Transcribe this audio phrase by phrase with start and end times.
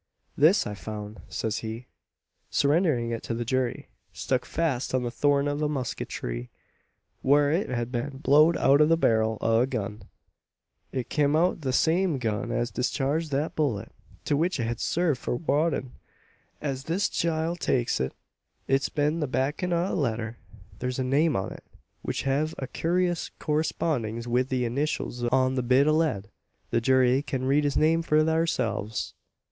[0.35, 1.85] "This I foun'," says he,
[2.49, 6.49] surrendering it to the jury, "stuck fast on the thorn o' a muskeet tree,
[7.21, 10.01] whar it hed been blowed out o' the barrel o' a gun.
[10.91, 13.91] It kim out o' the same gun as discharged thet bullet
[14.25, 15.91] to which it hed served for waddin'.
[16.63, 18.15] As this chile takes it,
[18.67, 20.39] it's bin the backin' o' a letter.
[20.79, 21.63] Thur's a name on it,
[22.01, 26.31] which hev a kewrious correspondings wi' the ineeshuls on the bit o' lead.
[26.71, 29.13] The jury kin read the name for tharselves."